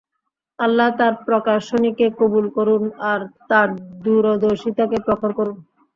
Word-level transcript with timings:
আল্লাহ 0.59 0.89
তাঁর 0.99 1.13
প্রকাশনীকে 1.27 2.05
কবুল 2.19 2.45
করুন 2.57 2.83
আর 3.11 3.19
তাঁর 3.49 3.67
দূরদর্শিতাকে 4.03 4.97
প্রখর 5.05 5.31
করুন। 5.39 5.57